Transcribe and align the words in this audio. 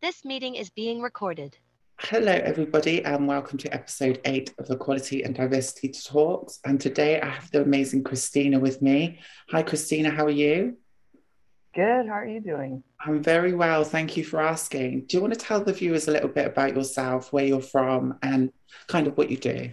This 0.00 0.24
meeting 0.24 0.54
is 0.54 0.70
being 0.70 1.02
recorded. 1.02 1.56
Hello, 1.98 2.30
everybody, 2.30 3.04
and 3.04 3.26
welcome 3.26 3.58
to 3.58 3.74
episode 3.74 4.20
eight 4.24 4.54
of 4.56 4.68
the 4.68 4.74
Equality 4.74 5.24
and 5.24 5.34
Diversity 5.34 5.88
Talks. 5.88 6.60
And 6.64 6.80
today 6.80 7.20
I 7.20 7.28
have 7.28 7.50
the 7.50 7.62
amazing 7.62 8.04
Christina 8.04 8.60
with 8.60 8.80
me. 8.80 9.18
Hi, 9.50 9.64
Christina, 9.64 10.10
how 10.10 10.26
are 10.26 10.30
you? 10.30 10.76
Good. 11.74 12.06
How 12.06 12.12
are 12.12 12.28
you 12.28 12.38
doing? 12.38 12.84
I'm 13.04 13.20
very 13.24 13.54
well. 13.54 13.82
Thank 13.82 14.16
you 14.16 14.22
for 14.22 14.40
asking. 14.40 15.06
Do 15.06 15.16
you 15.16 15.20
want 15.20 15.34
to 15.34 15.40
tell 15.40 15.64
the 15.64 15.72
viewers 15.72 16.06
a 16.06 16.12
little 16.12 16.28
bit 16.28 16.46
about 16.46 16.76
yourself, 16.76 17.32
where 17.32 17.46
you're 17.46 17.60
from, 17.60 18.20
and 18.22 18.52
kind 18.86 19.08
of 19.08 19.18
what 19.18 19.32
you 19.32 19.36
do? 19.36 19.72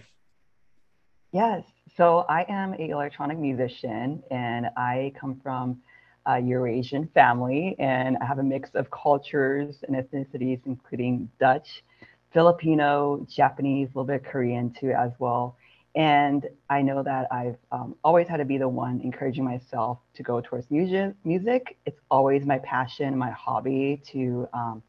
Yes. 1.30 1.62
So 1.96 2.26
I 2.28 2.44
am 2.48 2.72
an 2.72 2.80
electronic 2.80 3.38
musician, 3.38 4.24
and 4.32 4.66
I 4.76 5.12
come 5.20 5.38
from 5.40 5.82
a 6.26 6.40
Eurasian 6.40 7.08
family, 7.14 7.76
and 7.78 8.16
I 8.20 8.26
have 8.26 8.38
a 8.38 8.42
mix 8.42 8.70
of 8.74 8.90
cultures 8.90 9.76
and 9.86 9.96
ethnicities, 9.96 10.60
including 10.66 11.30
Dutch, 11.40 11.84
Filipino, 12.32 13.26
Japanese, 13.30 13.88
a 13.94 13.98
little 13.98 14.04
bit 14.04 14.24
Korean 14.24 14.70
too, 14.70 14.90
as 14.90 15.12
well. 15.18 15.56
And 15.94 16.46
I 16.68 16.82
know 16.82 17.02
that 17.02 17.26
I've 17.32 17.56
um, 17.72 17.94
always 18.04 18.28
had 18.28 18.36
to 18.36 18.44
be 18.44 18.58
the 18.58 18.68
one 18.68 19.00
encouraging 19.00 19.44
myself 19.44 19.98
to 20.14 20.22
go 20.22 20.42
towards 20.42 20.70
music. 20.70 21.14
Music, 21.24 21.78
it's 21.86 21.98
always 22.10 22.44
my 22.44 22.58
passion, 22.58 23.16
my 23.16 23.30
hobby 23.30 24.02
to, 24.08 24.46
um, 24.52 24.82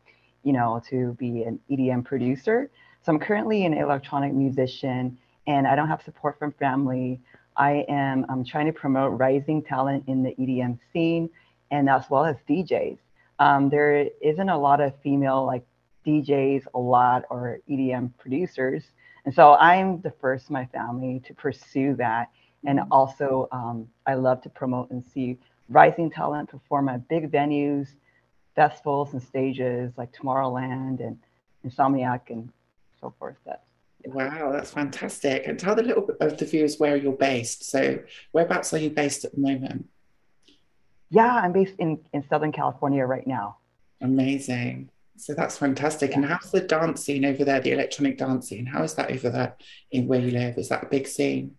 you 0.43 0.51
know, 0.51 0.81
to 0.89 1.13
be 1.13 1.43
an 1.43 1.59
EDM 1.71 2.03
producer. 2.03 2.69
So 3.03 3.13
I'm 3.13 3.19
currently 3.19 3.65
an 3.65 3.73
electronic 3.73 4.33
musician, 4.33 5.17
and 5.47 5.65
I 5.65 5.77
don't 5.77 5.87
have 5.87 6.01
support 6.01 6.37
from 6.39 6.51
family. 6.53 7.21
I 7.57 7.85
am 7.89 8.25
I'm 8.29 8.45
trying 8.45 8.67
to 8.67 8.73
promote 8.73 9.19
rising 9.19 9.61
talent 9.63 10.05
in 10.07 10.23
the 10.23 10.35
EDM 10.39 10.79
scene 10.93 11.29
and 11.71 11.89
as 11.89 12.09
well 12.09 12.25
as 12.25 12.35
DJs. 12.47 12.97
Um, 13.39 13.69
there 13.69 14.07
isn't 14.21 14.49
a 14.49 14.57
lot 14.57 14.79
of 14.81 14.93
female 15.01 15.45
like 15.45 15.65
DJs, 16.05 16.65
a 16.73 16.79
lot 16.79 17.23
or 17.29 17.59
EDM 17.69 18.11
producers. 18.17 18.83
And 19.25 19.33
so 19.33 19.55
I'm 19.55 20.01
the 20.01 20.11
first 20.21 20.49
in 20.49 20.53
my 20.53 20.65
family 20.67 21.21
to 21.25 21.33
pursue 21.33 21.95
that. 21.97 22.29
And 22.65 22.79
also, 22.91 23.47
um, 23.51 23.87
I 24.05 24.13
love 24.15 24.41
to 24.43 24.49
promote 24.49 24.89
and 24.89 25.03
see 25.03 25.37
rising 25.69 26.09
talent 26.09 26.49
perform 26.49 26.89
at 26.89 27.07
big 27.07 27.29
venues, 27.31 27.89
festivals, 28.55 29.13
and 29.13 29.21
stages 29.21 29.91
like 29.97 30.13
Tomorrowland 30.13 31.05
and 31.05 31.17
Insomniac 31.65 32.29
and 32.29 32.49
so 32.99 33.13
forth. 33.19 33.35
That 33.45 33.63
Wow, 34.07 34.53
that's 34.53 34.71
fantastic. 34.71 35.47
And 35.47 35.59
tell 35.59 35.75
the 35.75 35.83
little 35.83 36.07
bit 36.07 36.15
of 36.21 36.37
the 36.37 36.45
viewers 36.45 36.77
where 36.77 36.95
you're 36.95 37.11
based. 37.11 37.69
So, 37.69 37.99
whereabouts 38.31 38.73
are 38.73 38.77
you 38.77 38.89
based 38.89 39.25
at 39.25 39.33
the 39.33 39.41
moment? 39.41 39.89
Yeah, 41.09 41.35
I'm 41.35 41.51
based 41.51 41.75
in, 41.77 41.99
in 42.13 42.23
Southern 42.29 42.53
California 42.53 43.05
right 43.05 43.27
now. 43.27 43.57
Amazing. 43.99 44.91
So 45.17 45.33
that's 45.33 45.57
fantastic. 45.57 46.11
Yeah. 46.11 46.17
And 46.17 46.25
how's 46.25 46.51
the 46.51 46.61
dance 46.61 47.03
scene 47.03 47.25
over 47.25 47.43
there, 47.43 47.59
the 47.59 47.73
electronic 47.73 48.17
dance 48.17 48.47
scene? 48.47 48.65
How 48.65 48.83
is 48.83 48.93
that 48.93 49.11
over 49.11 49.29
there 49.29 49.57
in 49.91 50.07
where 50.07 50.21
you 50.21 50.31
live? 50.31 50.57
Is 50.57 50.69
that 50.69 50.83
a 50.83 50.87
big 50.87 51.05
scene? 51.05 51.55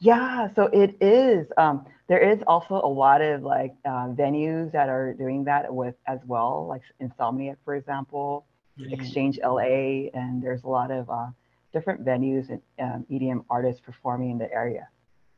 Yeah, 0.00 0.48
so 0.56 0.64
it 0.72 0.96
is. 1.00 1.46
Um, 1.56 1.86
there 2.08 2.32
is 2.32 2.40
also 2.48 2.80
a 2.82 2.88
lot 2.88 3.20
of 3.20 3.42
like 3.42 3.74
uh, 3.84 4.08
venues 4.08 4.72
that 4.72 4.88
are 4.88 5.14
doing 5.14 5.44
that 5.44 5.72
with 5.72 5.94
as 6.06 6.18
well, 6.26 6.66
like 6.66 6.82
Insomniac, 7.00 7.58
for 7.64 7.76
example. 7.76 8.44
Exchange 8.90 9.38
LA, 9.42 10.08
and 10.14 10.42
there's 10.42 10.62
a 10.64 10.68
lot 10.68 10.90
of 10.90 11.08
uh, 11.10 11.26
different 11.72 12.04
venues 12.04 12.48
and 12.50 12.60
um, 12.78 13.06
EDM 13.10 13.44
artists 13.50 13.80
performing 13.80 14.30
in 14.30 14.38
the 14.38 14.52
area. 14.52 14.88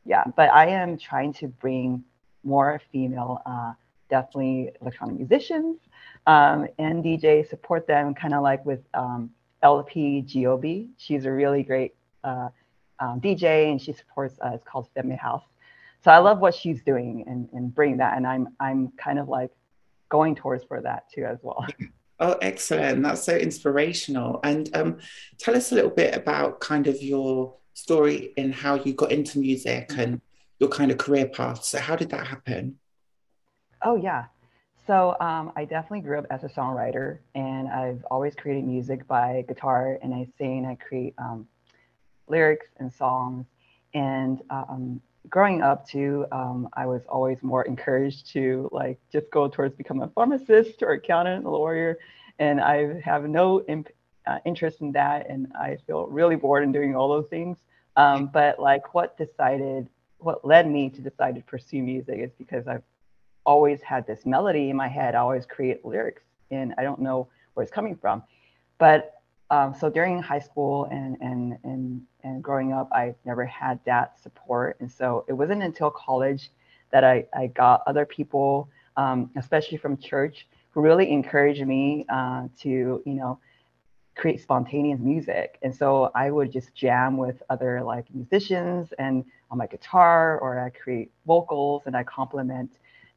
Yeah, 0.05 0.23
but 0.35 0.49
I 0.49 0.67
am 0.67 0.97
trying 0.97 1.33
to 1.33 1.47
bring 1.47 2.03
more 2.43 2.81
female, 2.91 3.41
uh, 3.45 3.73
definitely 4.09 4.71
electronic 4.81 5.17
musicians 5.17 5.77
um, 6.27 6.67
and 6.79 7.03
DJ 7.03 7.47
support 7.47 7.87
them 7.87 8.13
kind 8.13 8.33
of 8.33 8.43
like 8.43 8.65
with 8.65 8.81
um, 8.93 9.29
LP 9.63 10.23
Giobbi. 10.27 10.89
She's 10.97 11.25
a 11.25 11.31
really 11.31 11.63
great 11.63 11.95
uh, 12.23 12.49
um, 12.99 13.21
DJ 13.21 13.71
and 13.71 13.81
she 13.81 13.93
supports, 13.93 14.35
uh, 14.43 14.51
it's 14.53 14.63
called 14.63 14.87
Femme 14.93 15.11
House. 15.11 15.43
So 16.03 16.11
I 16.11 16.17
love 16.17 16.39
what 16.39 16.55
she's 16.55 16.81
doing 16.83 17.23
and, 17.27 17.47
and 17.53 17.73
bring 17.73 17.97
that. 17.97 18.17
And 18.17 18.25
I'm, 18.25 18.49
I'm 18.59 18.91
kind 18.97 19.19
of 19.19 19.29
like 19.29 19.51
going 20.09 20.35
towards 20.35 20.63
for 20.63 20.81
that 20.81 21.05
too 21.13 21.25
as 21.25 21.37
well. 21.41 21.65
Oh, 22.21 22.37
excellent. 22.39 23.01
That's 23.01 23.23
so 23.23 23.35
inspirational. 23.35 24.39
And 24.43 24.69
um, 24.75 24.99
tell 25.39 25.55
us 25.55 25.71
a 25.71 25.75
little 25.75 25.89
bit 25.89 26.15
about 26.15 26.59
kind 26.59 26.85
of 26.85 27.01
your 27.01 27.55
story 27.73 28.31
and 28.37 28.53
how 28.53 28.75
you 28.75 28.93
got 28.93 29.11
into 29.11 29.39
music 29.39 29.91
and 29.97 30.21
your 30.59 30.69
kind 30.69 30.91
of 30.91 30.99
career 30.99 31.27
path. 31.27 31.63
So, 31.63 31.79
how 31.79 31.95
did 31.95 32.11
that 32.11 32.27
happen? 32.27 32.77
Oh, 33.81 33.95
yeah. 33.95 34.25
So, 34.85 35.17
um, 35.19 35.51
I 35.55 35.65
definitely 35.65 36.01
grew 36.01 36.19
up 36.19 36.27
as 36.29 36.43
a 36.43 36.47
songwriter, 36.47 37.19
and 37.33 37.67
I've 37.67 38.05
always 38.11 38.35
created 38.35 38.65
music 38.65 39.07
by 39.07 39.43
guitar, 39.47 39.97
and 40.03 40.13
I 40.13 40.27
sing, 40.37 40.67
I 40.67 40.75
create 40.75 41.15
um, 41.17 41.47
lyrics 42.27 42.67
and 42.77 42.93
songs. 42.93 43.47
And 43.95 44.41
um, 44.51 45.01
growing 45.29 45.61
up 45.61 45.87
too, 45.87 46.25
um, 46.31 46.67
I 46.73 46.85
was 46.85 47.01
always 47.07 47.41
more 47.41 47.63
encouraged 47.63 48.31
to 48.33 48.69
like 48.71 48.99
just 49.11 49.29
go 49.31 49.47
towards 49.47 49.75
becoming 49.75 50.03
a 50.03 50.07
pharmacist 50.09 50.81
or 50.81 50.91
accountant, 50.93 51.45
a 51.45 51.49
lawyer, 51.49 51.99
and 52.39 52.59
I 52.59 52.99
have 53.01 53.23
no 53.27 53.61
imp- 53.63 53.89
uh, 54.27 54.39
interest 54.45 54.81
in 54.81 54.91
that, 54.93 55.29
and 55.29 55.51
I 55.59 55.77
feel 55.87 56.07
really 56.07 56.35
bored 56.35 56.63
in 56.63 56.71
doing 56.71 56.95
all 56.95 57.09
those 57.09 57.27
things. 57.29 57.57
Um, 57.95 58.27
but 58.27 58.59
like, 58.59 58.93
what 58.93 59.17
decided, 59.17 59.89
what 60.17 60.45
led 60.45 60.69
me 60.69 60.89
to 60.89 61.01
decide 61.01 61.35
to 61.35 61.41
pursue 61.41 61.81
music 61.81 62.19
is 62.19 62.31
because 62.37 62.67
I've 62.67 62.83
always 63.45 63.81
had 63.81 64.05
this 64.07 64.25
melody 64.25 64.69
in 64.69 64.75
my 64.75 64.87
head. 64.87 65.15
I 65.15 65.19
always 65.19 65.45
create 65.45 65.83
lyrics, 65.85 66.23
and 66.51 66.73
I 66.77 66.83
don't 66.83 66.99
know 66.99 67.27
where 67.53 67.63
it's 67.63 67.71
coming 67.71 67.95
from, 67.95 68.23
but 68.77 69.21
um, 69.51 69.75
so 69.77 69.89
during 69.89 70.21
high 70.21 70.39
school 70.39 70.85
and, 70.85 71.17
and, 71.19 71.57
and, 71.63 72.01
and 72.23 72.43
growing 72.43 72.73
up, 72.73 72.89
I 72.91 73.15
never 73.25 73.45
had 73.45 73.79
that 73.85 74.19
support. 74.21 74.77
And 74.79 74.91
so 74.91 75.25
it 75.27 75.33
wasn't 75.33 75.63
until 75.63 75.91
college 75.91 76.51
that 76.91 77.03
I, 77.03 77.25
I 77.33 77.47
got 77.47 77.83
other 77.87 78.05
people, 78.05 78.69
um, 78.97 79.29
especially 79.37 79.77
from 79.77 79.97
church, 79.97 80.47
who 80.71 80.81
really 80.81 81.11
encouraged 81.11 81.65
me 81.65 82.05
uh, 82.09 82.47
to, 82.61 83.01
you 83.05 83.13
know, 83.13 83.39
create 84.15 84.41
spontaneous 84.41 84.99
music. 84.99 85.57
And 85.61 85.75
so 85.75 86.11
I 86.15 86.31
would 86.31 86.51
just 86.51 86.73
jam 86.75 87.17
with 87.17 87.41
other 87.49 87.81
like 87.81 88.05
musicians 88.13 88.93
and 88.99 89.23
on 89.49 89.57
my 89.57 89.67
guitar, 89.67 90.39
or 90.39 90.59
I 90.59 90.69
create 90.69 91.11
vocals 91.25 91.83
and 91.85 91.95
I 91.95 92.03
complement 92.03 92.71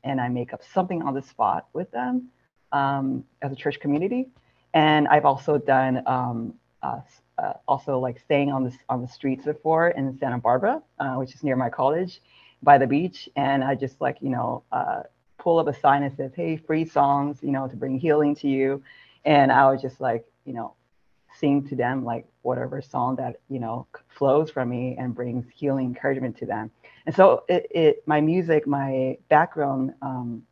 and 0.04 0.20
I 0.20 0.28
make 0.28 0.52
up 0.52 0.62
something 0.62 1.02
on 1.02 1.14
the 1.14 1.22
spot 1.22 1.66
with 1.72 1.90
them 1.90 2.28
um, 2.72 3.24
as 3.42 3.52
a 3.52 3.56
church 3.56 3.80
community. 3.80 4.28
And 4.72 5.06
I've 5.08 5.24
also 5.24 5.58
done 5.58 6.02
um, 6.06 6.54
uh, 6.82 7.00
uh, 7.38 7.54
also 7.66 7.98
like 7.98 8.20
staying 8.20 8.50
on 8.50 8.64
the 8.64 8.72
on 8.88 9.02
the 9.02 9.08
streets 9.08 9.44
before 9.44 9.88
in 9.88 10.16
Santa 10.18 10.38
Barbara, 10.38 10.82
uh, 10.98 11.14
which 11.14 11.34
is 11.34 11.42
near 11.42 11.56
my 11.56 11.68
college, 11.68 12.20
by 12.62 12.78
the 12.78 12.86
beach. 12.86 13.28
And 13.36 13.64
I 13.64 13.74
just 13.74 14.00
like 14.00 14.18
you 14.20 14.30
know 14.30 14.62
uh, 14.72 15.02
pull 15.38 15.58
up 15.58 15.66
a 15.66 15.74
sign 15.74 16.02
that 16.02 16.16
says, 16.16 16.32
"Hey, 16.34 16.56
free 16.56 16.84
songs," 16.84 17.38
you 17.42 17.50
know, 17.50 17.68
to 17.68 17.76
bring 17.76 17.98
healing 17.98 18.34
to 18.36 18.48
you. 18.48 18.82
And 19.24 19.50
I 19.50 19.70
would 19.70 19.80
just 19.80 20.00
like 20.00 20.24
you 20.44 20.52
know 20.52 20.74
sing 21.38 21.66
to 21.68 21.74
them 21.74 22.04
like 22.04 22.26
whatever 22.42 22.80
song 22.80 23.16
that 23.16 23.40
you 23.48 23.58
know 23.58 23.86
flows 24.08 24.50
from 24.50 24.68
me 24.68 24.96
and 24.98 25.14
brings 25.14 25.46
healing 25.54 25.86
encouragement 25.86 26.36
to 26.38 26.46
them. 26.46 26.70
And 27.06 27.14
so 27.14 27.44
it, 27.48 27.66
it 27.70 28.02
my 28.06 28.20
music, 28.20 28.66
my 28.66 29.18
background 29.28 29.94
um, 30.02 30.44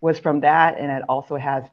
was 0.00 0.18
from 0.18 0.40
that, 0.40 0.78
and 0.78 0.90
it 0.90 1.02
also 1.08 1.36
has 1.36 1.64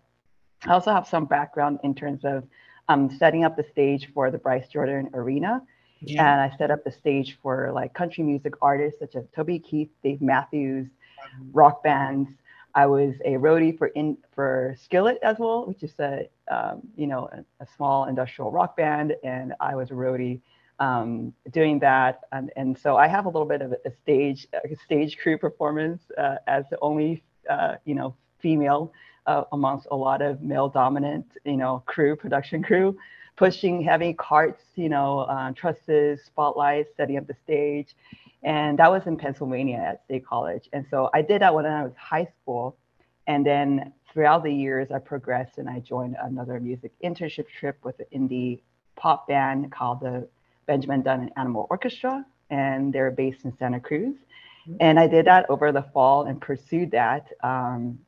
I 0.66 0.74
also 0.74 0.92
have 0.94 1.08
some 1.08 1.25
background 1.25 1.80
in 1.84 1.94
terms 1.94 2.24
of 2.24 2.44
um, 2.90 3.10
setting 3.18 3.44
up 3.44 3.56
the 3.56 3.66
stage 3.72 4.10
for 4.14 4.32
the 4.32 4.38
Bryce 4.38 4.68
Jordan 4.68 5.10
Arena. 5.14 5.62
Yeah. 6.02 6.22
And 6.22 6.42
I 6.42 6.58
set 6.58 6.70
up 6.70 6.84
the 6.84 6.92
stage 6.92 7.38
for 7.42 7.72
like 7.72 7.94
country 7.94 8.24
music 8.24 8.54
artists 8.62 9.00
such 9.00 9.16
as 9.16 9.24
Toby 9.36 9.60
Keith, 9.60 9.90
Dave 10.04 10.22
Matthews, 10.22 10.88
rock 11.54 11.84
bands. 11.84 12.30
I 12.76 12.88
was 12.88 13.14
a 13.24 13.34
roadie 13.34 13.78
for 13.78 13.88
in 13.88 14.18
for 14.34 14.76
Skillet 14.84 15.20
as 15.22 15.38
well, 15.40 15.66
which 15.66 15.84
is 15.84 15.94
a 16.00 16.28
um, 16.50 16.81
you 16.98 17.07
know 17.07 17.30
a, 17.31 17.63
a, 17.63 17.68
small 17.78 18.06
industrial 18.06 18.52
rock 18.52 18.75
band, 18.75 19.16
and 19.24 19.54
I 19.60 19.75
was 19.75 19.92
a 19.92 19.94
roadie 19.94 20.42
um, 20.80 21.34
doing 21.52 21.80
that. 21.80 22.22
And, 22.31 22.52
and 22.56 22.78
so 22.78 22.98
I 22.98 23.07
have 23.07 23.25
a 23.25 23.30
little 23.30 23.48
bit 23.48 23.62
of 23.62 23.74
a 23.74 23.92
stage 24.02 24.48
a 24.54 24.75
stage 24.86 25.18
crew 25.18 25.38
performance 25.38 26.02
uh, 26.18 26.38
as 26.48 26.66
the 26.69 26.80
only 26.81 27.24
uh, 27.50 27.75
you 27.86 27.96
know 27.96 28.16
female 28.40 28.92
uh, 29.25 29.44
amongst 29.52 29.88
a 29.92 29.96
lot 29.96 30.22
of 30.22 30.42
male 30.42 30.70
dominant, 30.70 31.25
you 31.46 31.58
know, 31.58 31.84
crew, 31.86 32.16
production 32.16 32.64
crew, 32.64 32.98
pushing 33.36 33.81
heavy 33.81 34.14
carts, 34.14 34.64
you 34.75 34.90
know, 34.90 35.20
uh, 35.20 35.52
trusses, 35.54 36.24
spotlights, 36.24 36.90
setting 36.96 37.18
up 37.18 37.28
the 37.28 37.36
stage. 37.44 37.96
And 38.44 38.78
that 38.80 38.92
was 38.92 39.04
in 39.06 39.18
Pennsylvania 39.18 39.78
at 39.78 40.04
State 40.06 40.25
College. 40.25 40.70
And 40.74 40.86
so 40.90 41.10
I 41.14 41.22
did 41.22 41.42
that 41.42 41.54
when 41.54 41.66
I 41.66 41.84
was 41.84 41.94
high 41.98 42.28
school. 42.42 42.75
And 43.25 43.46
then 43.46 43.94
throughout 44.12 44.44
the 44.44 44.52
years, 44.52 44.92
I 44.92 45.00
progressed 45.00 45.58
and 45.58 45.69
I 45.69 45.80
joined 45.80 46.18
another 46.22 46.60
music 46.60 46.92
internship 47.04 47.48
trip 47.48 47.78
with 47.84 48.00
an 48.00 48.06
indie 48.14 48.60
pop 48.96 49.28
band 49.28 49.72
called 49.72 50.02
the 50.02 50.28
Benjamin 50.68 51.02
Dunn 51.02 51.22
and 51.22 51.31
Animal 51.38 51.68
Orchestra. 51.69 52.26
And 52.50 52.94
they're 52.94 53.12
based 53.12 53.46
in 53.46 53.58
Santa 53.58 53.80
Cruz. 53.80 54.16
Mm-hmm. 54.68 54.76
And 54.81 55.00
I 55.00 55.08
did 55.08 55.26
that 55.26 55.50
over 55.50 55.72
the 55.72 55.84
fall 55.94 56.24
and 56.24 56.40
pursued 56.40 56.92
that. 56.92 57.28
Um, 57.42 58.00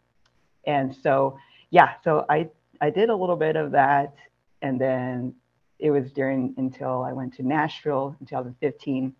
and 0.67 0.95
so, 0.95 1.37
yeah, 1.69 1.93
so 2.03 2.25
I 2.29 2.49
I 2.81 2.89
did 2.89 3.09
a 3.09 3.15
little 3.15 3.35
bit 3.35 3.55
of 3.55 3.71
that, 3.71 4.13
and 4.61 4.79
then 4.79 5.33
it 5.79 5.91
was 5.91 6.11
during 6.11 6.53
until 6.57 7.03
I 7.03 7.13
went 7.13 7.33
to 7.35 7.43
Nashville 7.43 8.15
in 8.19 8.25
2015. 8.25 9.13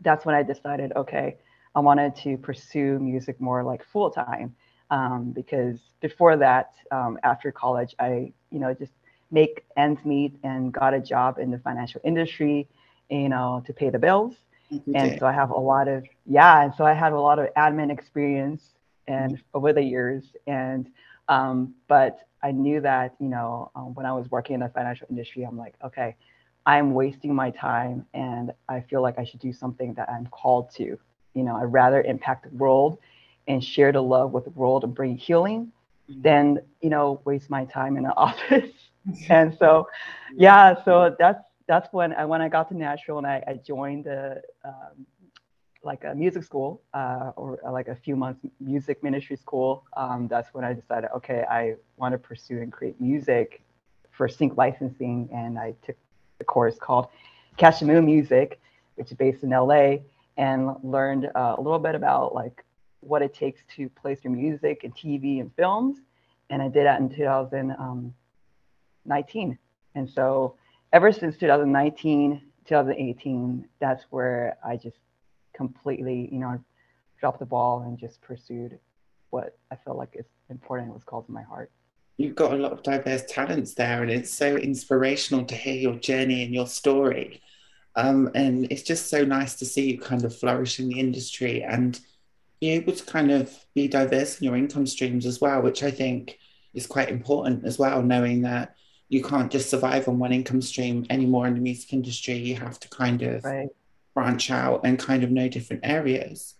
That's 0.00 0.24
when 0.24 0.34
I 0.34 0.42
decided, 0.42 0.92
okay, 0.96 1.36
I 1.74 1.80
wanted 1.80 2.14
to 2.16 2.36
pursue 2.36 2.98
music 2.98 3.40
more 3.40 3.62
like 3.62 3.84
full 3.92 4.10
time. 4.10 4.54
Um, 4.90 5.32
because 5.32 5.78
before 6.00 6.36
that, 6.38 6.72
um, 6.90 7.18
after 7.22 7.52
college, 7.52 7.94
I, 7.98 8.32
you 8.50 8.58
know, 8.58 8.72
just 8.72 8.92
make 9.30 9.64
ends 9.76 10.00
meet 10.04 10.38
and 10.42 10.72
got 10.72 10.94
a 10.94 11.00
job 11.00 11.38
in 11.38 11.50
the 11.50 11.58
financial 11.58 12.00
industry, 12.04 12.66
you 13.10 13.28
know, 13.28 13.62
to 13.66 13.72
pay 13.72 13.90
the 13.90 13.98
bills. 13.98 14.34
Mm-hmm. 14.72 14.96
And 14.96 15.18
so 15.18 15.26
I 15.26 15.32
have 15.32 15.50
a 15.50 15.58
lot 15.58 15.88
of, 15.88 16.04
yeah, 16.26 16.62
and 16.62 16.72
so 16.76 16.84
I 16.84 16.94
had 16.94 17.12
a 17.12 17.20
lot 17.20 17.38
of 17.38 17.52
admin 17.54 17.92
experience 17.92 18.62
and 19.08 19.42
over 19.54 19.72
the 19.72 19.82
years. 19.82 20.24
And, 20.46 20.90
um, 21.28 21.74
but 21.88 22.20
I 22.42 22.52
knew 22.52 22.80
that, 22.82 23.14
you 23.18 23.28
know, 23.28 23.70
um, 23.74 23.94
when 23.94 24.06
I 24.06 24.12
was 24.12 24.30
working 24.30 24.54
in 24.54 24.60
the 24.60 24.68
financial 24.68 25.06
industry, 25.10 25.42
I'm 25.42 25.56
like, 25.56 25.74
okay, 25.84 26.16
I'm 26.66 26.94
wasting 26.94 27.34
my 27.34 27.50
time 27.50 28.06
and 28.14 28.52
I 28.68 28.80
feel 28.80 29.02
like 29.02 29.18
I 29.18 29.24
should 29.24 29.40
do 29.40 29.52
something 29.52 29.94
that 29.94 30.08
I'm 30.10 30.26
called 30.26 30.70
to. 30.76 30.98
You 31.34 31.42
know, 31.42 31.56
I'd 31.56 31.72
rather 31.72 32.02
impact 32.02 32.50
the 32.50 32.56
world 32.56 32.98
and 33.46 33.64
share 33.64 33.92
the 33.92 34.02
love 34.02 34.32
with 34.32 34.44
the 34.44 34.50
world 34.50 34.84
and 34.84 34.94
bring 34.94 35.16
healing 35.16 35.72
mm-hmm. 36.10 36.22
than, 36.22 36.58
you 36.80 36.90
know, 36.90 37.20
waste 37.24 37.50
my 37.50 37.64
time 37.64 37.96
in 37.96 38.04
an 38.04 38.12
office. 38.16 38.70
and 39.28 39.56
so, 39.58 39.88
yeah, 40.36 40.84
so 40.84 41.16
that's 41.18 41.42
that's 41.66 41.92
when 41.92 42.12
I 42.14 42.24
when 42.24 42.40
I 42.40 42.48
got 42.48 42.68
to 42.70 42.76
Nashville 42.76 43.18
and 43.18 43.26
I, 43.26 43.42
I 43.46 43.54
joined 43.54 44.04
the 44.04 44.42
um, 44.64 45.06
like 45.82 46.04
a 46.04 46.14
music 46.14 46.42
school 46.42 46.80
uh, 46.94 47.32
or 47.36 47.58
like 47.70 47.88
a 47.88 47.94
few 47.94 48.16
months 48.16 48.40
music 48.60 49.02
ministry 49.02 49.36
school. 49.36 49.84
Um, 49.96 50.28
that's 50.28 50.52
when 50.52 50.64
I 50.64 50.72
decided, 50.72 51.10
okay, 51.16 51.44
I 51.48 51.74
want 51.96 52.12
to 52.12 52.18
pursue 52.18 52.60
and 52.60 52.72
create 52.72 53.00
music 53.00 53.62
for 54.10 54.28
sync 54.28 54.56
licensing, 54.56 55.28
and 55.32 55.58
I 55.58 55.74
took 55.82 55.96
the 56.38 56.44
course 56.44 56.76
called 56.78 57.08
Moon 57.82 58.04
Music, 58.04 58.60
which 58.96 59.10
is 59.10 59.16
based 59.16 59.42
in 59.44 59.50
LA, 59.50 59.98
and 60.36 60.74
learned 60.82 61.30
uh, 61.34 61.54
a 61.56 61.60
little 61.60 61.78
bit 61.78 61.94
about 61.94 62.34
like 62.34 62.64
what 63.00 63.22
it 63.22 63.32
takes 63.34 63.60
to 63.76 63.88
place 63.90 64.18
your 64.24 64.32
music 64.32 64.82
in 64.84 64.92
TV 64.92 65.40
and 65.40 65.54
films. 65.54 65.98
And 66.50 66.62
I 66.62 66.68
did 66.68 66.86
that 66.86 67.00
in 67.00 67.08
2019. 67.08 69.58
And 69.94 70.10
so 70.10 70.56
ever 70.92 71.12
since 71.12 71.36
2019, 71.36 72.42
2018, 72.66 73.68
that's 73.80 74.04
where 74.10 74.56
I 74.64 74.76
just 74.76 74.96
completely, 75.58 76.30
you 76.32 76.38
know, 76.38 76.58
dropped 77.20 77.40
the 77.40 77.46
ball 77.46 77.82
and 77.82 77.98
just 77.98 78.22
pursued 78.22 78.78
what 79.30 79.58
I 79.70 79.76
felt 79.76 79.98
like 79.98 80.14
is 80.14 80.24
important 80.48 80.94
was 80.94 81.04
called 81.04 81.26
to 81.26 81.32
my 81.32 81.42
heart. 81.42 81.70
You've 82.16 82.36
got 82.36 82.52
a 82.52 82.56
lot 82.56 82.72
of 82.72 82.82
diverse 82.82 83.24
talents 83.28 83.74
there, 83.74 84.02
and 84.02 84.10
it's 84.10 84.32
so 84.32 84.56
inspirational 84.56 85.44
to 85.44 85.54
hear 85.54 85.74
your 85.74 85.96
journey 85.96 86.42
and 86.44 86.54
your 86.54 86.66
story. 86.66 87.42
Um, 87.94 88.30
and 88.34 88.66
it's 88.70 88.82
just 88.82 89.10
so 89.10 89.24
nice 89.24 89.56
to 89.56 89.66
see 89.66 89.92
you 89.92 89.98
kind 89.98 90.24
of 90.24 90.36
flourish 90.36 90.80
in 90.80 90.88
the 90.88 90.98
industry 90.98 91.62
and 91.62 92.00
be 92.60 92.70
able 92.70 92.92
to 92.92 93.04
kind 93.04 93.30
of 93.30 93.54
be 93.74 93.88
diverse 93.88 94.38
in 94.38 94.44
your 94.44 94.56
income 94.56 94.86
streams 94.86 95.26
as 95.26 95.40
well, 95.40 95.60
which 95.62 95.82
I 95.82 95.90
think 95.90 96.38
is 96.74 96.86
quite 96.86 97.08
important 97.08 97.64
as 97.64 97.78
well, 97.78 98.02
knowing 98.02 98.42
that 98.42 98.76
you 99.08 99.22
can't 99.22 99.50
just 99.50 99.70
survive 99.70 100.08
on 100.08 100.18
one 100.18 100.32
income 100.32 100.62
stream 100.62 101.06
anymore 101.10 101.46
in 101.46 101.54
the 101.54 101.60
music 101.60 101.92
industry. 101.92 102.34
You 102.34 102.56
have 102.56 102.78
to 102.80 102.88
kind 102.88 103.22
of 103.22 103.44
right. 103.44 103.68
Branch 104.18 104.50
out 104.50 104.80
and 104.82 104.98
kind 104.98 105.22
of 105.22 105.30
know 105.30 105.48
different 105.48 105.82
areas. 105.84 106.54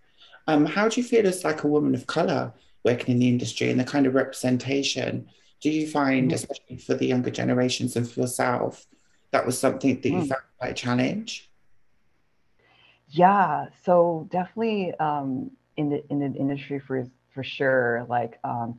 Um, 0.46 0.64
how 0.64 0.88
do 0.88 1.00
you 1.00 1.06
feel 1.06 1.26
as 1.26 1.43
like 1.43 1.64
a 1.64 1.66
woman 1.66 1.93
of 1.93 2.06
color 2.06 2.52
working 2.84 3.14
in 3.14 3.19
the 3.19 3.28
industry 3.28 3.69
and 3.69 3.81
the 3.81 3.84
kind 3.84 4.06
of 4.06 4.14
representation? 4.14 5.26
Do 5.60 5.69
you 5.69 5.88
find, 5.88 6.31
mm. 6.31 6.34
especially 6.34 6.76
for 6.76 6.94
the 6.94 7.06
younger 7.06 7.32
generations 7.32 7.96
and 7.96 8.08
for 8.08 8.20
yourself, 8.20 8.87
that 9.32 9.44
was 9.44 9.58
something 9.58 10.00
that 10.00 10.08
you 10.08 10.19
mm. 10.19 10.28
found 10.28 10.43
quite 10.56 10.70
a 10.70 10.75
challenge? 10.75 11.50
Yeah, 13.08 13.66
so 13.84 14.28
definitely 14.31 14.94
um, 15.00 15.50
in 15.76 15.90
the 15.90 16.04
in 16.11 16.20
the 16.20 16.38
industry 16.38 16.78
for 16.78 17.08
for 17.34 17.43
sure. 17.43 18.06
Like 18.08 18.38
um, 18.44 18.78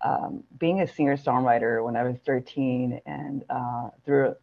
um, 0.00 0.44
being 0.58 0.80
a 0.80 0.86
singer 0.86 1.18
songwriter 1.18 1.84
when 1.84 1.94
I 1.94 2.04
was 2.04 2.16
13 2.24 3.02
and 3.04 3.44
uh, 3.50 3.90
through 4.06 4.34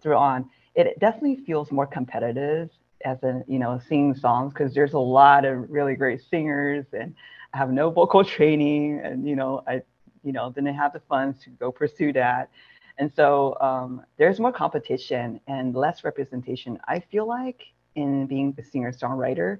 through 0.00 0.16
on, 0.16 0.48
it 0.76 1.00
definitely 1.00 1.44
feels 1.44 1.72
more 1.72 1.86
competitive 1.86 2.70
as 3.04 3.22
a 3.22 3.42
you 3.46 3.58
know 3.58 3.80
singing 3.88 4.14
songs 4.14 4.52
because 4.52 4.74
there's 4.74 4.94
a 4.94 4.98
lot 4.98 5.44
of 5.44 5.70
really 5.70 5.94
great 5.94 6.20
singers 6.30 6.86
and 6.92 7.14
I 7.52 7.58
have 7.58 7.70
no 7.70 7.90
vocal 7.90 8.24
training 8.36 9.00
and 9.04 9.28
you 9.28 9.36
know 9.36 9.62
I 9.66 9.82
you 10.22 10.32
know 10.32 10.50
didn't 10.50 10.74
have 10.74 10.92
the 10.92 11.00
funds 11.08 11.40
to 11.44 11.50
go 11.50 11.70
pursue 11.70 12.12
that. 12.14 12.50
And 12.98 13.12
so 13.14 13.58
um, 13.60 14.02
there's 14.16 14.40
more 14.40 14.52
competition 14.52 15.38
and 15.46 15.74
less 15.74 16.02
representation. 16.02 16.78
I 16.88 17.00
feel 17.00 17.26
like 17.26 17.66
in 17.94 18.26
being 18.26 18.54
a 18.58 18.62
singer 18.62 18.90
songwriter, 18.90 19.58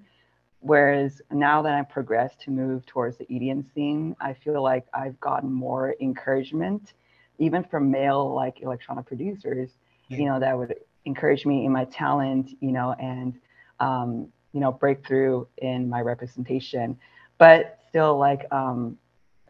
Whereas 0.61 1.23
now 1.31 1.63
that 1.63 1.75
I've 1.75 1.89
progressed 1.89 2.41
to 2.43 2.51
move 2.51 2.85
towards 2.87 3.19
the 3.19 3.25
EDM 3.27 3.73
scene, 3.73 4.17
I 4.21 4.33
feel 4.33 4.63
like 4.63 4.87
I've 4.93 5.19
gotten 5.21 5.53
more 5.53 5.95
encouragement, 6.01 6.95
even 7.39 7.63
from 7.63 7.91
male 7.91 8.35
like 8.35 8.63
electronic 8.63 9.07
producers, 9.07 9.71
you 10.09 10.25
know, 10.25 10.41
that 10.41 10.57
would 10.57 10.75
encourage 11.07 11.47
me 11.47 11.65
in 11.65 11.73
my 11.73 11.85
talent, 11.87 12.51
you 12.61 12.73
know, 12.73 12.95
and 12.99 13.39
um, 13.81 14.29
you 14.53 14.61
know, 14.61 14.73
breakthrough 14.73 15.47
in 15.59 15.89
my 15.89 16.01
representation. 16.01 16.99
But 17.39 17.79
still, 17.89 18.19
like, 18.19 18.47
um, 18.53 18.99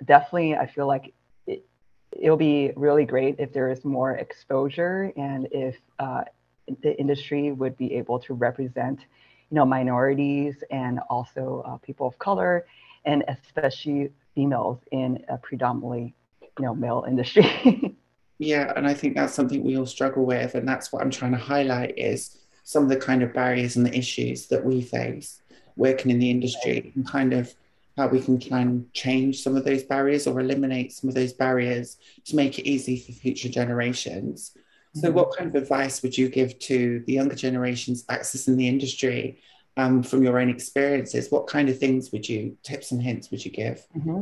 definitely, 0.04 0.56
I 0.56 0.66
feel 0.66 0.86
like 0.86 1.14
it, 1.46 1.64
it'll 2.12 2.36
be 2.36 2.72
really 2.76 3.04
great 3.04 3.36
if 3.38 3.52
there 3.52 3.70
is 3.70 3.84
more 3.84 4.12
exposure 4.12 5.12
and 5.16 5.48
if 5.52 5.76
uh, 5.98 6.24
the 6.82 6.98
industry 6.98 7.52
would 7.52 7.76
be 7.76 7.94
able 7.94 8.18
to 8.20 8.34
represent 8.34 9.00
you 9.50 9.54
know, 9.54 9.64
minorities 9.64 10.56
and 10.70 10.98
also 11.08 11.62
uh, 11.66 11.76
people 11.78 12.06
of 12.06 12.18
color, 12.18 12.66
and 13.04 13.24
especially 13.28 14.10
females 14.34 14.78
in 14.90 15.24
a 15.28 15.38
predominantly, 15.38 16.14
you 16.42 16.64
know, 16.64 16.74
male 16.74 17.04
industry. 17.06 17.96
yeah, 18.38 18.72
and 18.76 18.86
I 18.86 18.94
think 18.94 19.14
that's 19.14 19.34
something 19.34 19.62
we 19.62 19.78
all 19.78 19.86
struggle 19.86 20.24
with, 20.24 20.54
and 20.54 20.68
that's 20.68 20.92
what 20.92 21.02
I'm 21.02 21.10
trying 21.10 21.32
to 21.32 21.38
highlight 21.38 21.96
is 21.96 22.38
some 22.64 22.82
of 22.82 22.88
the 22.88 22.96
kind 22.96 23.22
of 23.22 23.32
barriers 23.32 23.76
and 23.76 23.86
the 23.86 23.96
issues 23.96 24.46
that 24.48 24.64
we 24.64 24.82
face 24.82 25.40
working 25.76 26.10
in 26.10 26.18
the 26.18 26.30
industry, 26.30 26.92
and 26.94 27.06
kind 27.06 27.32
of 27.32 27.54
how 27.96 28.08
we 28.08 28.20
can 28.20 28.38
try 28.38 28.60
and 28.60 28.92
change 28.92 29.42
some 29.42 29.56
of 29.56 29.64
those 29.64 29.82
barriers 29.82 30.26
or 30.26 30.40
eliminate 30.40 30.92
some 30.92 31.08
of 31.08 31.14
those 31.14 31.32
barriers 31.32 31.96
to 32.24 32.36
make 32.36 32.58
it 32.58 32.68
easy 32.68 32.98
for 32.98 33.12
future 33.12 33.48
generations. 33.48 34.52
So, 34.94 35.10
what 35.10 35.36
kind 35.36 35.54
of 35.54 35.62
advice 35.62 36.02
would 36.02 36.16
you 36.16 36.28
give 36.28 36.58
to 36.60 37.02
the 37.06 37.14
younger 37.14 37.34
generations 37.34 38.04
accessing 38.04 38.56
the 38.56 38.68
industry 38.68 39.38
um, 39.76 40.02
from 40.02 40.22
your 40.22 40.38
own 40.38 40.48
experiences? 40.48 41.30
What 41.30 41.46
kind 41.46 41.68
of 41.68 41.78
things 41.78 42.12
would 42.12 42.26
you, 42.28 42.56
tips 42.62 42.92
and 42.92 43.02
hints, 43.02 43.30
would 43.30 43.44
you 43.44 43.50
give? 43.50 43.86
Mm-hmm. 43.96 44.20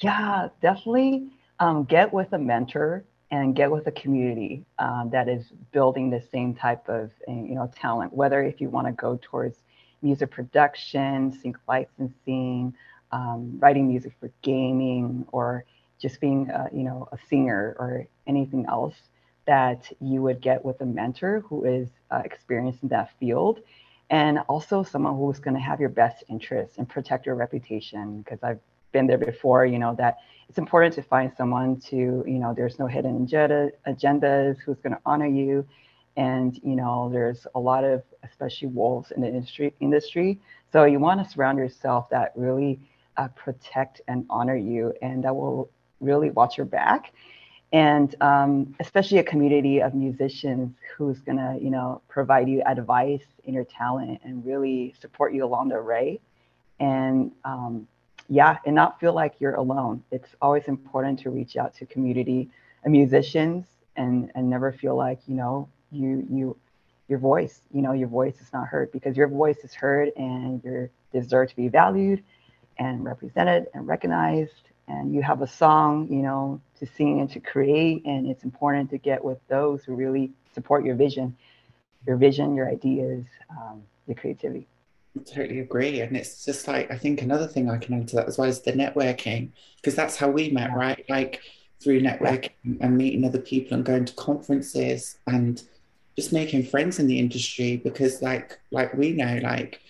Yeah, 0.00 0.48
definitely 0.60 1.28
um, 1.60 1.84
get 1.84 2.12
with 2.12 2.32
a 2.32 2.38
mentor 2.38 3.04
and 3.30 3.56
get 3.56 3.70
with 3.70 3.86
a 3.86 3.92
community 3.92 4.64
um, 4.78 5.10
that 5.10 5.28
is 5.28 5.52
building 5.72 6.10
the 6.10 6.22
same 6.32 6.54
type 6.54 6.88
of 6.88 7.10
you 7.26 7.54
know 7.54 7.70
talent. 7.74 8.12
Whether 8.12 8.42
if 8.42 8.60
you 8.60 8.68
want 8.68 8.86
to 8.86 8.92
go 8.92 9.18
towards 9.20 9.56
music 10.02 10.30
production, 10.30 11.32
sync 11.42 11.56
licensing, 11.66 12.74
um, 13.12 13.58
writing 13.58 13.88
music 13.88 14.12
for 14.20 14.30
gaming, 14.42 15.26
or 15.32 15.64
just 16.00 16.20
being 16.20 16.50
a, 16.50 16.68
you 16.72 16.84
know 16.84 17.08
a 17.12 17.18
singer 17.28 17.76
or 17.78 18.06
anything 18.26 18.66
else 18.68 18.94
that 19.46 19.90
you 20.00 20.22
would 20.22 20.40
get 20.40 20.64
with 20.64 20.80
a 20.80 20.86
mentor 20.86 21.40
who 21.48 21.64
is 21.64 21.88
uh, 22.10 22.22
experienced 22.24 22.82
in 22.82 22.88
that 22.88 23.10
field 23.18 23.60
and 24.10 24.38
also 24.48 24.82
someone 24.82 25.16
who's 25.16 25.38
going 25.38 25.54
to 25.54 25.60
have 25.60 25.80
your 25.80 25.88
best 25.88 26.24
interests 26.28 26.78
and 26.78 26.88
protect 26.88 27.26
your 27.26 27.34
reputation 27.34 28.18
because 28.18 28.42
i've 28.42 28.58
been 28.92 29.06
there 29.06 29.18
before 29.18 29.66
you 29.66 29.78
know 29.78 29.94
that 29.96 30.18
it's 30.48 30.58
important 30.58 30.94
to 30.94 31.02
find 31.02 31.32
someone 31.36 31.80
to 31.80 32.24
you 32.26 32.38
know 32.38 32.54
there's 32.54 32.78
no 32.78 32.86
hidden 32.86 33.22
agenda, 33.22 33.70
agendas 33.86 34.56
who's 34.64 34.78
going 34.78 34.92
to 34.92 35.00
honor 35.04 35.26
you. 35.26 35.66
And 36.16 36.58
you 36.62 36.76
know 36.76 37.10
there's 37.12 37.46
a 37.54 37.60
lot 37.60 37.84
of 37.84 38.02
especially 38.22 38.68
wolves 38.68 39.10
in 39.10 39.20
the 39.22 39.28
industry 39.28 39.74
industry. 39.80 40.38
So 40.72 40.84
you 40.84 40.98
want 40.98 41.22
to 41.22 41.30
surround 41.30 41.58
yourself 41.58 42.08
that 42.10 42.32
really 42.36 42.78
uh, 43.16 43.28
protect 43.28 44.00
and 44.08 44.24
honor 44.30 44.56
you 44.56 44.94
and 45.02 45.24
that 45.24 45.34
will 45.34 45.70
really 46.00 46.30
watch 46.30 46.56
your 46.56 46.66
back. 46.66 47.12
And 47.72 48.14
um, 48.20 48.74
especially 48.80 49.18
a 49.18 49.24
community 49.24 49.82
of 49.82 49.94
musicians 49.94 50.74
who's 50.96 51.18
going 51.20 51.38
to 51.38 51.58
you 51.60 51.70
know 51.70 52.00
provide 52.08 52.48
you 52.48 52.62
advice 52.64 53.24
in 53.44 53.52
your 53.52 53.64
talent 53.64 54.20
and 54.24 54.44
really 54.46 54.94
support 55.00 55.34
you 55.34 55.44
along 55.44 55.68
the 55.68 55.82
way. 55.82 56.20
And 56.78 57.32
um, 57.44 57.88
yeah 58.28 58.58
and 58.64 58.74
not 58.74 58.98
feel 59.00 59.12
like 59.12 59.34
you're 59.40 59.54
alone 59.54 60.02
it's 60.10 60.34
always 60.40 60.64
important 60.68 61.18
to 61.18 61.30
reach 61.30 61.56
out 61.56 61.74
to 61.74 61.86
community 61.86 62.48
of 62.84 62.90
musicians 62.90 63.66
and 63.96 64.30
and 64.34 64.48
never 64.48 64.72
feel 64.72 64.96
like 64.96 65.20
you 65.26 65.34
know 65.34 65.68
you 65.90 66.26
you 66.30 66.56
your 67.08 67.18
voice 67.18 67.60
you 67.72 67.82
know 67.82 67.92
your 67.92 68.08
voice 68.08 68.40
is 68.40 68.52
not 68.52 68.66
heard 68.66 68.90
because 68.92 69.16
your 69.16 69.28
voice 69.28 69.58
is 69.58 69.74
heard 69.74 70.10
and 70.16 70.62
you 70.64 70.88
deserve 71.12 71.48
to 71.48 71.56
be 71.56 71.68
valued 71.68 72.22
and 72.78 73.04
represented 73.04 73.66
and 73.74 73.86
recognized 73.86 74.70
and 74.88 75.12
you 75.14 75.22
have 75.22 75.42
a 75.42 75.46
song, 75.46 76.06
you 76.10 76.22
know, 76.22 76.60
to 76.78 76.86
sing 76.86 77.20
and 77.20 77.30
to 77.30 77.40
create, 77.40 78.04
and 78.04 78.26
it's 78.28 78.44
important 78.44 78.90
to 78.90 78.98
get 78.98 79.24
with 79.24 79.38
those 79.48 79.84
who 79.84 79.94
really 79.94 80.30
support 80.54 80.84
your 80.84 80.94
vision, 80.94 81.36
your 82.06 82.16
vision, 82.16 82.54
your 82.54 82.68
ideas, 82.68 83.24
um, 83.50 83.82
your 84.06 84.14
creativity. 84.14 84.66
Totally 85.24 85.60
agree. 85.60 86.00
And 86.00 86.16
it's 86.16 86.44
just 86.44 86.68
like, 86.68 86.90
I 86.90 86.98
think 86.98 87.22
another 87.22 87.46
thing 87.46 87.70
I 87.70 87.78
can 87.78 87.94
add 87.94 88.08
to 88.08 88.16
that 88.16 88.28
as 88.28 88.38
well 88.38 88.48
is 88.48 88.60
the 88.60 88.72
networking, 88.72 89.50
because 89.76 89.94
that's 89.94 90.16
how 90.16 90.28
we 90.28 90.50
met, 90.50 90.74
right? 90.74 91.04
Like 91.08 91.40
through 91.82 92.00
networking 92.00 92.78
and 92.80 92.96
meeting 92.96 93.24
other 93.24 93.40
people 93.40 93.74
and 93.74 93.84
going 93.84 94.04
to 94.04 94.14
conferences 94.14 95.18
and 95.26 95.62
just 96.16 96.32
making 96.32 96.64
friends 96.64 96.98
in 96.98 97.06
the 97.06 97.18
industry 97.18 97.76
because 97.76 98.22
like 98.22 98.58
like 98.70 98.92
we 98.94 99.12
know 99.12 99.38
like 99.42 99.80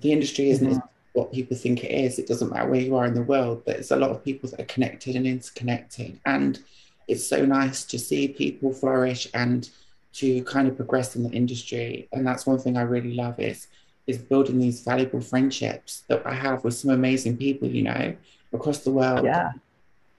the 0.00 0.12
industry 0.12 0.50
isn't 0.50 0.68
mm-hmm. 0.68 0.86
what 1.12 1.32
people 1.32 1.56
think 1.56 1.84
it 1.84 1.92
is 1.92 2.18
it 2.18 2.26
doesn't 2.26 2.50
matter 2.50 2.68
where 2.68 2.80
you 2.80 2.96
are 2.96 3.06
in 3.06 3.14
the 3.14 3.22
world 3.22 3.62
but 3.64 3.76
it's 3.76 3.92
a 3.92 3.96
lot 3.96 4.10
of 4.10 4.24
people 4.24 4.50
that 4.50 4.60
are 4.60 4.64
connected 4.64 5.14
and 5.14 5.26
interconnected 5.26 6.18
and 6.26 6.58
it's 7.06 7.24
so 7.24 7.46
nice 7.46 7.84
to 7.84 7.98
see 7.98 8.26
people 8.26 8.72
flourish 8.72 9.28
and 9.32 9.70
to 10.12 10.42
kind 10.44 10.66
of 10.66 10.76
progress 10.76 11.14
in 11.14 11.22
the 11.22 11.30
industry 11.30 12.08
and 12.12 12.26
that's 12.26 12.46
one 12.46 12.58
thing 12.58 12.76
i 12.76 12.82
really 12.82 13.14
love 13.14 13.38
is 13.38 13.68
is 14.06 14.18
building 14.18 14.58
these 14.58 14.80
valuable 14.82 15.20
friendships 15.20 16.04
that 16.08 16.24
I 16.26 16.34
have 16.34 16.62
with 16.64 16.74
some 16.74 16.90
amazing 16.90 17.36
people, 17.36 17.68
you 17.68 17.82
know, 17.82 18.14
across 18.52 18.78
the 18.80 18.92
world. 18.92 19.24
Yeah. 19.24 19.52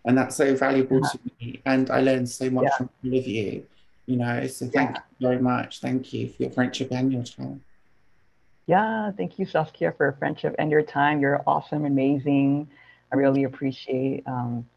And 0.06 0.18
that's 0.18 0.36
so 0.36 0.56
valuable 0.56 1.02
yeah. 1.02 1.10
to 1.10 1.20
me. 1.40 1.62
And 1.66 1.90
I 1.90 2.02
learned 2.02 2.30
so 2.30 2.50
much 2.50 2.66
yeah. 2.66 2.78
from 2.78 2.90
all 3.04 3.18
of 3.18 3.28
you, 3.28 3.66
you 4.06 4.16
know. 4.18 4.48
So 4.48 4.68
thank 4.68 4.96
yeah. 4.96 5.02
you 5.20 5.28
very 5.28 5.42
much. 5.42 5.80
Thank 5.80 6.14
you 6.14 6.30
for 6.30 6.44
your 6.44 6.52
friendship 6.52 6.90
and 6.92 7.12
your 7.12 7.24
time. 7.24 7.64
Yeah, 8.68 9.12
thank 9.12 9.40
you, 9.40 9.46
Saskhia, 9.46 9.96
for 9.96 10.08
your 10.08 10.16
friendship 10.20 10.54
and 10.60 10.70
your 10.70 10.82
time. 10.82 11.22
You're 11.22 11.42
awesome, 11.48 11.86
amazing. 11.86 12.68
I 13.14 13.16
really 13.16 13.46
appreciate 13.46 14.24
um, 14.28 14.68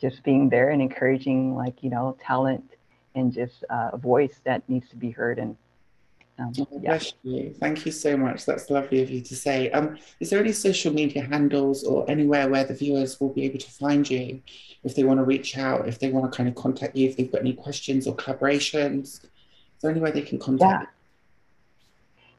just 0.00 0.22
being 0.22 0.48
there 0.48 0.70
and 0.70 0.80
encouraging, 0.80 1.56
like, 1.56 1.82
you 1.82 1.90
know, 1.90 2.16
talent 2.24 2.64
and 3.16 3.32
just 3.32 3.64
uh, 3.68 3.90
a 3.92 3.98
voice 3.98 4.40
that 4.44 4.62
needs 4.68 4.88
to 4.90 4.96
be 4.96 5.10
heard 5.10 5.40
and 5.40 5.56
um, 6.40 6.52
oh, 6.58 6.66
yeah. 6.72 6.90
Bless 6.90 7.12
you. 7.22 7.54
Thank 7.60 7.84
you 7.84 7.92
so 7.92 8.16
much. 8.16 8.46
That's 8.46 8.70
lovely 8.70 9.02
of 9.02 9.10
you 9.10 9.20
to 9.20 9.36
say. 9.36 9.70
Um, 9.70 9.98
is 10.20 10.30
there 10.30 10.40
any 10.40 10.52
social 10.52 10.92
media 10.92 11.22
handles 11.22 11.84
or 11.84 12.10
anywhere 12.10 12.48
where 12.48 12.64
the 12.64 12.74
viewers 12.74 13.20
will 13.20 13.32
be 13.32 13.44
able 13.44 13.58
to 13.58 13.70
find 13.70 14.08
you 14.08 14.40
if 14.82 14.94
they 14.94 15.04
want 15.04 15.18
to 15.18 15.24
reach 15.24 15.58
out, 15.58 15.86
if 15.86 15.98
they 15.98 16.10
want 16.10 16.30
to 16.30 16.36
kind 16.36 16.48
of 16.48 16.54
contact 16.54 16.96
you, 16.96 17.08
if 17.08 17.16
they've 17.16 17.30
got 17.30 17.42
any 17.42 17.52
questions 17.52 18.06
or 18.06 18.16
collaborations? 18.16 19.22
Is 19.22 19.82
there 19.82 19.90
any 19.90 20.00
way 20.00 20.10
they 20.10 20.22
can 20.22 20.38
contact 20.38 20.82
yeah. 20.82 20.88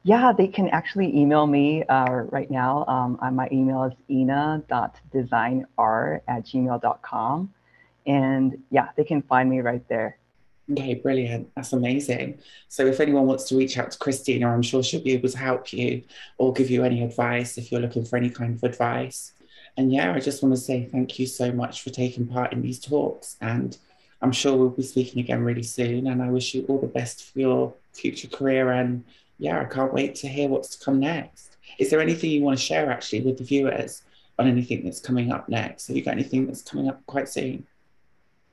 Yeah, 0.04 0.32
they 0.36 0.48
can 0.48 0.68
actually 0.70 1.16
email 1.16 1.46
me 1.46 1.84
uh, 1.84 2.24
right 2.30 2.50
now. 2.50 2.84
Um, 2.86 3.36
my 3.36 3.48
email 3.52 3.84
is 3.84 3.92
ina.designer 4.10 6.20
at 6.26 6.44
gmail.com. 6.44 7.54
And 8.04 8.62
yeah, 8.70 8.88
they 8.96 9.04
can 9.04 9.22
find 9.22 9.48
me 9.48 9.60
right 9.60 9.88
there. 9.88 10.18
Okay, 10.72 10.94
brilliant. 10.94 11.50
That's 11.54 11.72
amazing. 11.72 12.38
So, 12.68 12.86
if 12.86 13.00
anyone 13.00 13.26
wants 13.26 13.44
to 13.44 13.56
reach 13.56 13.78
out 13.78 13.90
to 13.90 13.98
Christina, 13.98 14.48
I'm 14.48 14.62
sure 14.62 14.82
she'll 14.82 15.02
be 15.02 15.12
able 15.12 15.28
to 15.28 15.38
help 15.38 15.72
you 15.72 16.02
or 16.38 16.52
give 16.52 16.70
you 16.70 16.84
any 16.84 17.02
advice 17.02 17.58
if 17.58 17.70
you're 17.70 17.80
looking 17.80 18.04
for 18.04 18.16
any 18.16 18.30
kind 18.30 18.54
of 18.54 18.62
advice. 18.62 19.32
And 19.76 19.92
yeah, 19.92 20.12
I 20.12 20.20
just 20.20 20.42
want 20.42 20.54
to 20.54 20.60
say 20.60 20.84
thank 20.84 21.18
you 21.18 21.26
so 21.26 21.52
much 21.52 21.82
for 21.82 21.90
taking 21.90 22.26
part 22.26 22.52
in 22.52 22.62
these 22.62 22.78
talks. 22.78 23.36
And 23.40 23.76
I'm 24.20 24.32
sure 24.32 24.56
we'll 24.56 24.70
be 24.70 24.82
speaking 24.82 25.20
again 25.20 25.42
really 25.42 25.62
soon. 25.62 26.06
And 26.06 26.22
I 26.22 26.28
wish 26.28 26.54
you 26.54 26.64
all 26.68 26.78
the 26.78 26.86
best 26.86 27.32
for 27.32 27.40
your 27.40 27.74
future 27.92 28.28
career. 28.28 28.70
And 28.70 29.04
yeah, 29.38 29.60
I 29.60 29.64
can't 29.64 29.92
wait 29.92 30.14
to 30.16 30.28
hear 30.28 30.48
what's 30.48 30.76
to 30.76 30.84
come 30.84 31.00
next. 31.00 31.56
Is 31.78 31.90
there 31.90 32.00
anything 32.00 32.30
you 32.30 32.42
want 32.42 32.58
to 32.58 32.64
share 32.64 32.90
actually 32.90 33.22
with 33.22 33.38
the 33.38 33.44
viewers 33.44 34.02
on 34.38 34.46
anything 34.46 34.84
that's 34.84 35.00
coming 35.00 35.32
up 35.32 35.48
next? 35.48 35.88
Have 35.88 35.96
you 35.96 36.02
got 36.02 36.12
anything 36.14 36.46
that's 36.46 36.62
coming 36.62 36.88
up 36.88 37.04
quite 37.06 37.28
soon? 37.28 37.66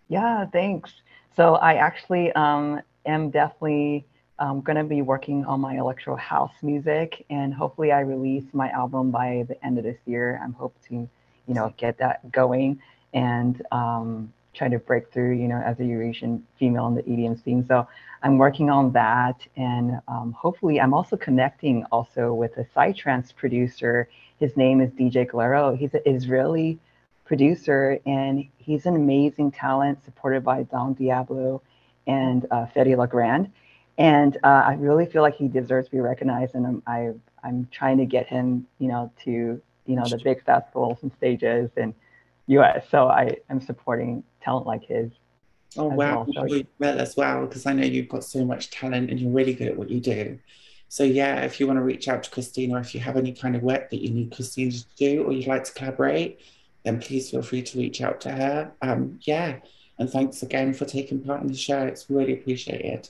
Yeah, 0.07 0.45
thanks. 0.45 0.91
So 1.39 1.55
I 1.55 1.75
actually 1.75 2.33
um, 2.33 2.81
am 3.05 3.29
definitely 3.29 4.05
um, 4.39 4.59
going 4.59 4.75
to 4.75 4.83
be 4.83 5.01
working 5.01 5.45
on 5.45 5.61
my 5.61 5.77
electro 5.77 6.17
house 6.17 6.51
music, 6.61 7.25
and 7.29 7.53
hopefully 7.53 7.93
I 7.93 8.01
release 8.01 8.43
my 8.51 8.69
album 8.71 9.09
by 9.09 9.45
the 9.47 9.65
end 9.65 9.77
of 9.77 9.85
this 9.85 9.95
year. 10.05 10.37
I'm 10.43 10.51
hoping 10.51 10.81
to, 10.89 11.09
you 11.47 11.53
know, 11.53 11.73
get 11.77 11.97
that 11.99 12.29
going 12.33 12.81
and 13.13 13.65
um, 13.71 14.33
try 14.53 14.67
to 14.67 14.79
break 14.79 15.13
through, 15.13 15.37
you 15.37 15.47
know, 15.47 15.61
as 15.65 15.79
a 15.79 15.85
Eurasian 15.85 16.45
female 16.57 16.87
in 16.87 16.95
the 16.95 17.03
EDM 17.03 17.41
scene. 17.41 17.65
So 17.65 17.87
I'm 18.21 18.37
working 18.37 18.69
on 18.69 18.91
that, 18.91 19.39
and 19.55 20.01
um, 20.09 20.35
hopefully 20.37 20.81
I'm 20.81 20.93
also 20.93 21.15
connecting 21.15 21.85
also 21.89 22.33
with 22.33 22.57
a 22.57 22.65
psytrance 22.75 23.33
producer. 23.33 24.09
His 24.41 24.57
name 24.57 24.81
is 24.81 24.89
DJ 24.89 25.25
Galero. 25.25 25.77
He's 25.77 25.93
an 25.93 26.01
Israeli 26.05 26.79
producer, 27.29 27.99
and 28.07 28.43
he's 28.57 28.87
an 28.87 28.95
amazing 28.95 29.51
talent, 29.51 30.03
supported 30.03 30.43
by 30.43 30.63
Don 30.63 30.93
Diablo 30.93 31.61
and 32.07 32.47
uh, 32.49 32.65
Fedde 32.75 32.97
LeGrand. 32.97 33.51
And 33.99 34.35
uh, 34.43 34.63
I 34.65 34.73
really 34.73 35.05
feel 35.05 35.21
like 35.21 35.35
he 35.35 35.47
deserves 35.47 35.87
to 35.89 35.91
be 35.91 35.99
recognized, 35.99 36.55
and 36.55 36.65
I'm 36.65 36.83
I, 36.87 36.99
am 37.01 37.21
i 37.43 37.47
am 37.49 37.67
trying 37.71 37.99
to 37.99 38.05
get 38.05 38.25
him, 38.25 38.65
you 38.79 38.87
know, 38.87 39.11
to 39.25 39.61
you 39.85 39.95
know 39.95 40.07
the 40.09 40.17
big 40.17 40.43
festivals 40.43 40.97
and 41.03 41.11
stages 41.17 41.69
in 41.77 41.93
U.S. 42.47 42.85
So 42.89 43.07
I 43.07 43.37
am 43.49 43.61
supporting 43.61 44.23
talent 44.41 44.65
like 44.65 44.85
his. 44.85 45.11
Oh 45.77 45.85
wow, 45.85 46.25
well, 46.27 46.47
so, 46.49 46.63
well 46.79 46.99
as 46.99 47.15
well 47.15 47.45
because 47.45 47.67
I 47.67 47.73
know 47.73 47.85
you've 47.85 48.09
got 48.09 48.23
so 48.23 48.43
much 48.43 48.71
talent 48.71 49.11
and 49.11 49.19
you're 49.19 49.31
really 49.31 49.53
good 49.53 49.67
at 49.67 49.77
what 49.77 49.91
you 49.91 49.99
do. 49.99 50.39
So 50.87 51.03
yeah, 51.03 51.41
if 51.41 51.59
you 51.59 51.67
want 51.67 51.77
to 51.77 51.83
reach 51.83 52.07
out 52.07 52.23
to 52.23 52.29
Christine 52.31 52.73
or 52.73 52.79
if 52.79 52.95
you 52.95 53.01
have 53.01 53.17
any 53.17 53.33
kind 53.33 53.55
of 53.55 53.61
work 53.61 53.91
that 53.91 54.01
you 54.01 54.09
need 54.09 54.31
Christine 54.31 54.71
to 54.71 54.83
do, 54.95 55.23
or 55.25 55.31
you'd 55.31 55.45
like 55.45 55.65
to 55.65 55.73
collaborate, 55.73 56.39
then 56.89 56.99
please 56.99 57.29
feel 57.29 57.41
free 57.41 57.61
to 57.61 57.77
reach 57.77 58.01
out 58.01 58.19
to 58.21 58.31
her. 58.31 58.71
Um, 58.81 59.19
yeah, 59.21 59.57
and 59.99 60.09
thanks 60.09 60.41
again 60.41 60.73
for 60.73 60.85
taking 60.85 61.21
part 61.21 61.41
in 61.41 61.47
the 61.47 61.55
show. 61.55 61.81
It's 61.85 62.09
really 62.09 62.33
appreciated. 62.33 63.09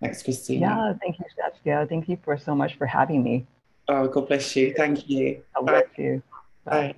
Thanks, 0.00 0.22
Christina. 0.22 0.66
Yeah, 0.66 0.94
thank 1.00 1.18
you, 1.18 1.26
Saskhia. 1.38 1.88
Thank 1.88 2.08
you 2.08 2.18
for 2.24 2.36
so 2.36 2.54
much 2.54 2.76
for 2.76 2.86
having 2.86 3.22
me. 3.22 3.46
Oh, 3.88 4.08
God 4.08 4.28
bless 4.28 4.56
you. 4.56 4.72
Thank 4.76 5.08
you. 5.08 5.42
God 5.54 5.66
bless 5.66 5.84
you. 5.96 6.22
Bye. 6.64 6.70
Bye. 6.92 6.94